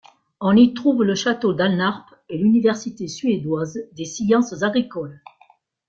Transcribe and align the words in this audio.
On 0.39 0.55
y 0.55 0.73
trouve 0.73 1.03
le 1.03 1.13
château 1.13 1.53
d'Alnarp 1.53 2.11
et 2.27 2.39
l'université 2.39 3.07
suédoise 3.07 3.85
des 3.91 4.05
sciences 4.05 4.63
agricoles. 4.63 5.21